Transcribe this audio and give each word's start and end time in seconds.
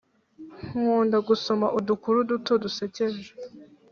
nkunda 0.67 1.17
gusoma 1.27 1.67
udukuru 1.79 2.17
duto 2.29 2.53
dusekeje 2.63 3.29